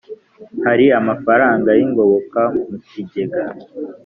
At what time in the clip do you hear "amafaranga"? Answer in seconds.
0.99-1.69